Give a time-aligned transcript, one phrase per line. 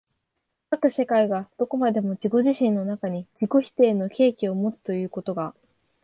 [0.71, 5.53] 斯く世界がどこまでも自己自身の中に自己否定の契機をもつということが、